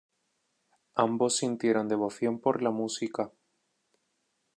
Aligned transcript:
Ambos 0.95 1.37
sintieron 1.37 1.87
devoción 1.87 2.39
por 2.39 2.63
la 2.63 2.71
música. 2.71 3.31